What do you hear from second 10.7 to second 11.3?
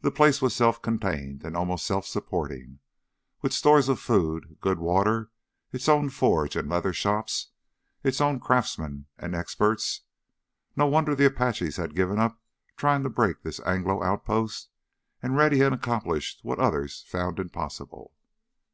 No wonder the